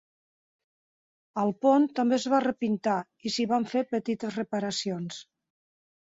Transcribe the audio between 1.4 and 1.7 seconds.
El